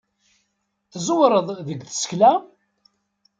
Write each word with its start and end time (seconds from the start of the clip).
Tẓewreḍ 0.91 1.47
deg 1.67 1.79
tsekla. 1.83 2.31